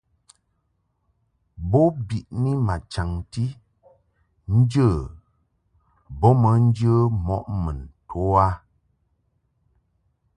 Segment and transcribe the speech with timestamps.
[1.69, 3.45] Bo biʼni ma chaŋti
[4.55, 4.87] nje
[6.19, 6.93] bo bə njə
[7.25, 8.47] mɔʼ mun to a.